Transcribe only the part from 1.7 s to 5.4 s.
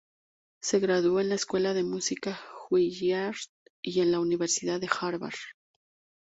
de Música Juilliard y en la Universidad de Harvard.